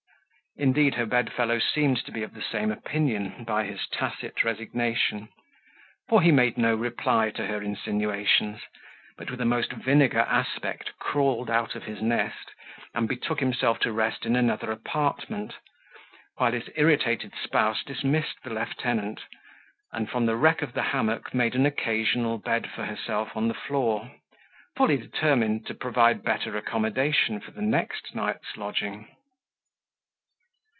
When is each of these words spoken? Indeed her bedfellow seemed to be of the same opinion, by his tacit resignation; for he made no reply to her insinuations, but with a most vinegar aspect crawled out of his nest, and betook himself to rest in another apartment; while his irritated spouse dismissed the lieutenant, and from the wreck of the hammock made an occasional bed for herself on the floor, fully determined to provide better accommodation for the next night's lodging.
Indeed 0.57 0.95
her 0.95 1.05
bedfellow 1.05 1.59
seemed 1.59 2.03
to 2.03 2.11
be 2.11 2.23
of 2.23 2.33
the 2.33 2.41
same 2.41 2.73
opinion, 2.73 3.45
by 3.45 3.63
his 3.63 3.87
tacit 3.87 4.43
resignation; 4.43 5.29
for 6.09 6.21
he 6.21 6.29
made 6.33 6.57
no 6.57 6.75
reply 6.75 7.29
to 7.31 7.45
her 7.47 7.61
insinuations, 7.61 8.59
but 9.17 9.31
with 9.31 9.39
a 9.39 9.45
most 9.45 9.71
vinegar 9.71 10.19
aspect 10.19 10.91
crawled 10.99 11.49
out 11.49 11.73
of 11.75 11.85
his 11.85 12.01
nest, 12.01 12.51
and 12.93 13.07
betook 13.07 13.39
himself 13.39 13.79
to 13.79 13.93
rest 13.93 14.25
in 14.25 14.35
another 14.35 14.73
apartment; 14.73 15.55
while 16.35 16.51
his 16.51 16.69
irritated 16.75 17.33
spouse 17.41 17.81
dismissed 17.85 18.43
the 18.43 18.49
lieutenant, 18.49 19.21
and 19.93 20.09
from 20.09 20.25
the 20.25 20.35
wreck 20.35 20.61
of 20.61 20.73
the 20.73 20.83
hammock 20.83 21.33
made 21.33 21.55
an 21.55 21.65
occasional 21.65 22.37
bed 22.37 22.69
for 22.69 22.83
herself 22.83 23.37
on 23.37 23.47
the 23.47 23.53
floor, 23.53 24.11
fully 24.75 24.97
determined 24.97 25.65
to 25.65 25.73
provide 25.73 26.23
better 26.23 26.57
accommodation 26.57 27.39
for 27.39 27.51
the 27.51 27.61
next 27.63 28.13
night's 28.13 28.57
lodging. 28.57 29.07